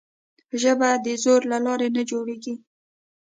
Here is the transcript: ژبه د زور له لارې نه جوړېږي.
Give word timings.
ژبه 0.61 0.89
د 1.05 1.07
زور 1.23 1.41
له 1.51 1.57
لارې 1.65 1.87
نه 1.95 2.01
جوړېږي. 2.09 2.55